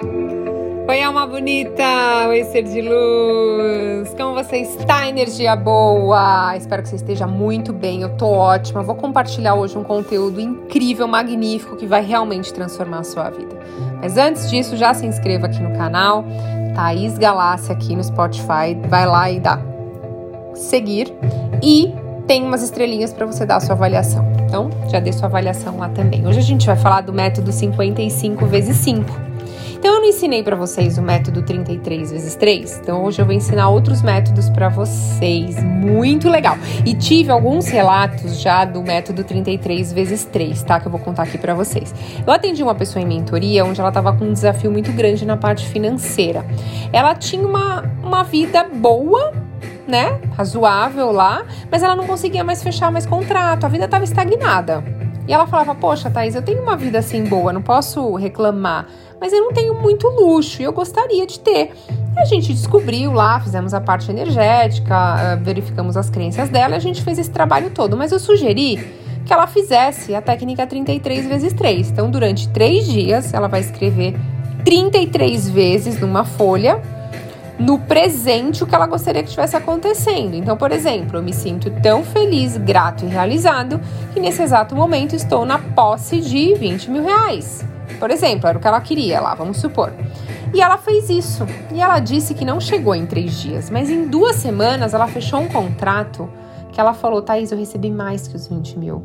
[0.00, 2.28] Oi, alma bonita!
[2.28, 4.14] Oi, ser de luz!
[4.16, 5.08] Como você está?
[5.08, 6.56] Energia boa!
[6.56, 8.80] Espero que você esteja muito bem, eu tô ótima.
[8.80, 13.58] Vou compartilhar hoje um conteúdo incrível, magnífico, que vai realmente transformar a sua vida.
[14.00, 16.24] Mas antes disso, já se inscreva aqui no canal,
[16.76, 18.78] Thaís Galácia aqui no Spotify.
[18.88, 19.58] Vai lá e dá
[20.54, 21.12] seguir.
[21.60, 21.92] E
[22.28, 24.24] tem umas estrelinhas para você dar a sua avaliação.
[24.44, 26.24] Então, já dê sua avaliação lá também.
[26.24, 29.27] Hoje a gente vai falar do método 55 vezes 5
[29.78, 33.32] então eu não ensinei para vocês o método 33 vezes 3, então hoje eu vou
[33.32, 35.62] ensinar outros métodos para vocês.
[35.62, 36.58] Muito legal.
[36.84, 40.80] E tive alguns relatos já do método 33 vezes 3, tá?
[40.80, 41.94] Que eu vou contar aqui para vocês.
[42.26, 45.36] Eu atendi uma pessoa em mentoria onde ela tava com um desafio muito grande na
[45.36, 46.44] parte financeira.
[46.92, 49.32] Ela tinha uma, uma vida boa,
[49.86, 50.18] né?
[50.36, 54.82] Razoável lá, mas ela não conseguia mais fechar mais contrato, a vida estava estagnada.
[55.28, 58.86] E ela falava: Poxa, Thaís, eu tenho uma vida assim boa, não posso reclamar
[59.20, 61.72] mas eu não tenho muito luxo e eu gostaria de ter.
[62.16, 67.02] a gente descobriu lá, fizemos a parte energética, ah, verificamos as crenças dela, a gente
[67.02, 68.76] fez esse trabalho todo, mas eu sugeri
[69.24, 71.90] que ela fizesse a técnica 33 vezes 3.
[71.90, 74.16] Então, durante três dias, ela vai escrever
[74.64, 76.80] 33 vezes numa folha
[77.58, 80.34] no presente o que ela gostaria que estivesse acontecendo.
[80.34, 83.80] Então, por exemplo, eu me sinto tão feliz, grato e realizado
[84.12, 87.64] que nesse exato momento estou na posse de 20 mil reais.
[87.98, 89.92] Por exemplo, era o que ela queria lá, vamos supor.
[90.54, 91.44] E ela fez isso.
[91.72, 95.40] E ela disse que não chegou em três dias, mas em duas semanas ela fechou
[95.40, 96.28] um contrato
[96.72, 99.02] que ela falou: Thaís, eu recebi mais que os 20 mil.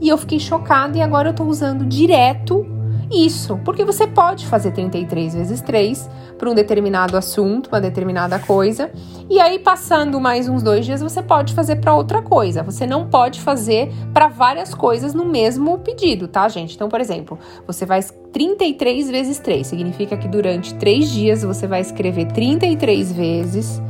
[0.00, 2.66] E eu fiquei chocada e agora eu tô usando direto
[3.10, 6.08] isso, porque você pode fazer 33 vezes 3
[6.38, 8.90] para um determinado assunto, uma determinada coisa,
[9.28, 12.62] e aí passando mais uns dois dias você pode fazer para outra coisa.
[12.62, 16.74] Você não pode fazer para várias coisas no mesmo pedido, tá, gente?
[16.74, 18.00] Então, por exemplo, você vai
[18.32, 23.82] 33 vezes 3, significa que durante três dias você vai escrever 33 vezes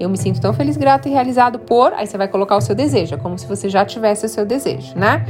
[0.00, 1.92] eu me sinto tão feliz, grato e realizado por.
[1.92, 4.46] Aí você vai colocar o seu desejo, é como se você já tivesse o seu
[4.46, 5.26] desejo, né?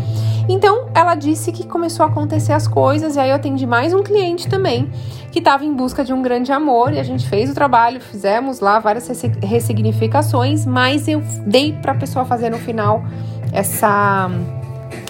[0.49, 4.03] Então ela disse que começou a acontecer as coisas, e aí eu atendi mais um
[4.03, 4.89] cliente também
[5.33, 8.61] que estava em busca de um grande amor, e a gente fez o trabalho, fizemos
[8.61, 9.09] lá várias
[9.43, 13.05] ressignificações, mas eu dei para a pessoa fazer no final
[13.53, 14.31] essa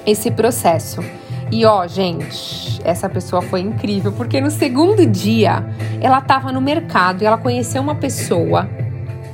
[0.07, 1.03] esse processo.
[1.53, 5.65] E ó, gente, essa pessoa foi incrível, porque no segundo dia
[6.01, 8.69] ela estava no mercado e ela conheceu uma pessoa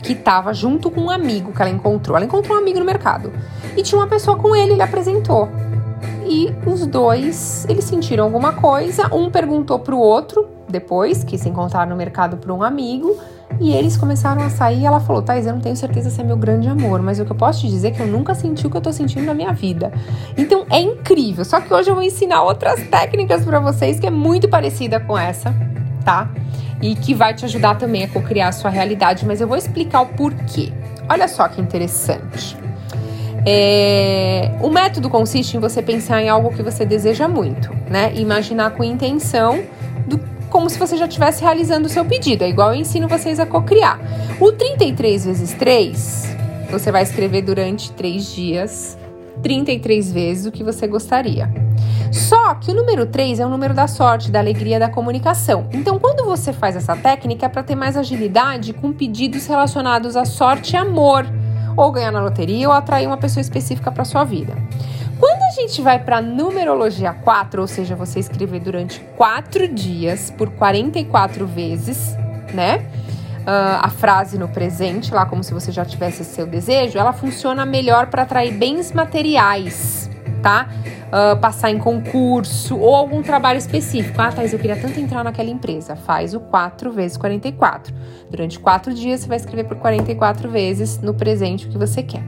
[0.07, 2.17] que estava junto com um amigo que ela encontrou.
[2.17, 3.33] Ela encontrou um amigo no mercado
[3.77, 5.49] e tinha uma pessoa com ele, ele apresentou.
[6.25, 9.13] E os dois, eles sentiram alguma coisa.
[9.15, 13.17] Um perguntou pro outro, depois que se encontraram no mercado por um amigo,
[13.61, 14.85] e eles começaram a sair.
[14.85, 17.33] Ela falou: Thais, eu não tenho certeza se é meu grande amor, mas o que
[17.33, 19.35] eu posso te dizer é que eu nunca senti o que eu tô sentindo na
[19.35, 19.93] minha vida.
[20.37, 21.45] Então é incrível.
[21.45, 25.17] Só que hoje eu vou ensinar outras técnicas para vocês que é muito parecida com
[25.17, 25.55] essa,
[26.07, 26.31] tá?
[26.81, 30.03] e que vai te ajudar também a co-criar a sua realidade, mas eu vou explicar
[30.03, 30.73] o porquê.
[31.09, 32.57] Olha só que interessante.
[33.47, 38.13] É, o método consiste em você pensar em algo que você deseja muito, né?
[38.17, 39.63] Imaginar com intenção
[40.07, 40.19] do,
[40.51, 42.43] como se você já estivesse realizando o seu pedido.
[42.43, 44.01] É igual eu ensino vocês a co-criar.
[44.41, 46.37] O 33 vezes 3,
[46.71, 48.99] você vai escrever durante 3 dias,
[49.43, 51.66] 33 vezes o que você gostaria.
[52.13, 55.69] Só que o número 3 é o número da sorte, da alegria, da comunicação.
[55.73, 60.25] Então, quando você faz essa técnica, é para ter mais agilidade com pedidos relacionados a
[60.25, 61.27] sorte e amor,
[61.77, 64.55] ou ganhar na loteria, ou atrair uma pessoa específica para sua vida.
[65.19, 70.51] Quando a gente vai para numerologia 4, ou seja, você escrever durante 4 dias por
[70.51, 72.15] 44 vezes,
[72.53, 72.85] né?
[73.47, 77.65] Uh, a frase no presente, lá como se você já tivesse seu desejo, ela funciona
[77.65, 80.11] melhor para atrair bens materiais,
[80.43, 80.69] tá?
[81.07, 84.21] Uh, passar em concurso ou algum trabalho específico.
[84.21, 85.97] Ah, Thais, eu queria tanto entrar naquela empresa.
[85.97, 87.95] Faz o 4 vezes 44.
[88.31, 92.23] Durante 4 dias você vai escrever por 44 vezes no presente o que você quer.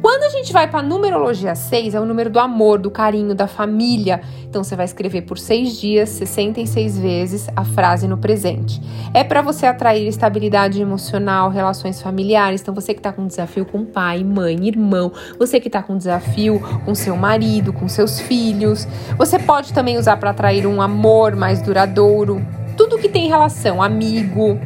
[0.00, 3.48] Quando a gente vai para numerologia 6, é o número do amor, do carinho, da
[3.48, 4.20] família.
[4.48, 8.80] Então você vai escrever por 6 dias, 66 vezes a frase no presente.
[9.12, 12.60] É para você atrair estabilidade emocional, relações familiares.
[12.60, 16.60] Então você que está com desafio com pai, mãe, irmão, você que está com desafio
[16.84, 18.86] com seu marido, com seus filhos.
[19.16, 22.44] Você pode também usar para atrair um amor mais duradouro.
[22.76, 24.58] Tudo que tem relação, amigo.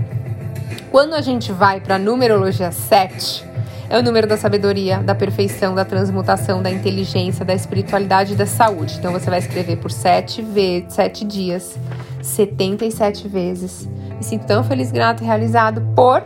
[0.90, 3.46] Quando a gente vai para a numerologia 7,
[3.92, 8.46] é o número da sabedoria, da perfeição, da transmutação, da inteligência, da espiritualidade e da
[8.46, 8.96] saúde.
[8.98, 11.78] Então você vai escrever por sete, vezes, sete dias,
[12.22, 13.86] 77 vezes.
[14.16, 16.22] Me sinto tão feliz, grato e realizado por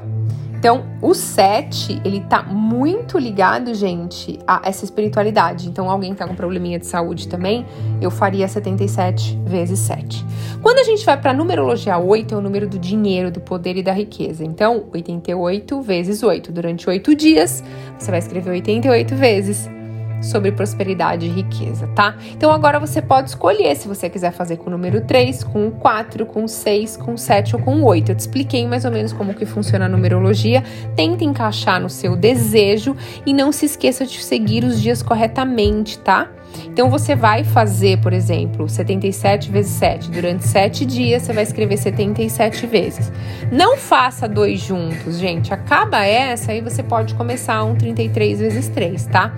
[0.66, 5.68] Então, o 7, ele tá muito ligado, gente, a essa espiritualidade.
[5.68, 7.64] Então, alguém que tá com probleminha de saúde também,
[8.00, 10.26] eu faria 77 vezes 7.
[10.60, 13.82] Quando a gente vai para numerologia 8, é o número do dinheiro, do poder e
[13.84, 14.44] da riqueza.
[14.44, 16.50] Então, 88 vezes 8.
[16.50, 17.62] Durante 8 dias,
[17.96, 19.75] você vai escrever 88 vezes
[20.20, 22.16] sobre prosperidade e riqueza, tá?
[22.32, 25.70] Então agora você pode escolher se você quiser fazer com o número 3, com o
[25.72, 28.12] 4, com o 6, com o 7 ou com o 8.
[28.12, 30.62] Eu te expliquei mais ou menos como que funciona a numerologia.
[30.94, 36.30] Tenta encaixar no seu desejo e não se esqueça de seguir os dias corretamente, tá?
[36.66, 40.10] Então você vai fazer, por exemplo, 77 vezes 7.
[40.10, 43.12] Durante 7 dias você vai escrever 77 vezes.
[43.50, 45.52] Não faça dois juntos, gente.
[45.52, 49.34] Acaba essa e você pode começar um 33 vezes 3, tá?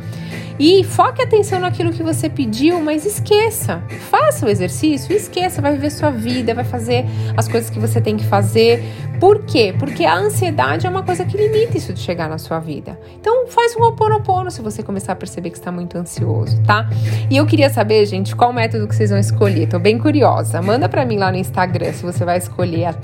[0.59, 3.81] E foque atenção naquilo que você pediu, mas esqueça.
[4.11, 7.05] Faça o exercício, esqueça, vai viver sua vida, vai fazer
[7.37, 8.82] as coisas que você tem que fazer.
[9.21, 9.73] Por quê?
[9.79, 12.99] Porque a ansiedade é uma coisa que limita isso de chegar na sua vida.
[13.21, 16.88] Então faz um oponopono se você começar a perceber que está muito ansioso, tá?
[17.31, 19.69] E eu queria saber, gente, qual método que vocês vão escolher.
[19.69, 20.61] Tô bem curiosa.
[20.63, 22.95] Manda para mim lá no Instagram se você vai escolher a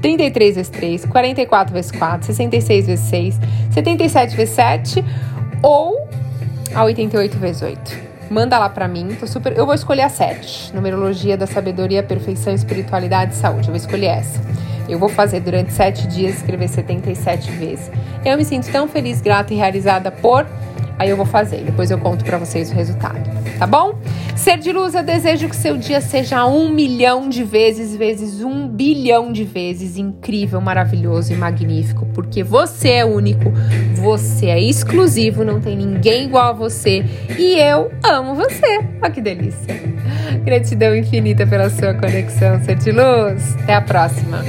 [0.00, 3.40] 33 vezes 3, 44 vezes 4, 66 vezes 6,
[3.72, 5.04] 77 vezes 7
[5.62, 6.08] ou
[6.74, 8.08] a 88 vezes 8.
[8.30, 9.56] Manda lá pra mim, tô super.
[9.56, 10.74] Eu vou escolher a 7.
[10.74, 13.68] Numerologia da sabedoria, perfeição, espiritualidade e saúde.
[13.68, 14.40] Eu vou escolher essa.
[14.88, 17.90] Eu vou fazer durante 7 dias, escrever 77 vezes.
[18.24, 20.46] Eu me sinto tão feliz, grata e realizada por.
[20.98, 21.58] Aí eu vou fazer.
[21.58, 23.18] Depois eu conto para vocês o resultado.
[23.58, 23.98] Tá bom?
[24.36, 28.68] Ser de luz, eu desejo que seu dia seja um milhão de vezes, vezes um
[28.68, 33.52] bilhão de vezes incrível, maravilhoso e magnífico, porque você é único,
[33.96, 37.04] você é exclusivo, não tem ninguém igual a você
[37.36, 38.78] e eu amo você.
[39.02, 39.82] Olha que delícia!
[40.44, 43.56] Gratidão infinita pela sua conexão, ser de luz.
[43.62, 44.44] Até a próxima!